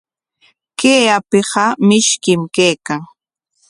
[0.79, 3.01] Kay apiqa mishkim kaykan.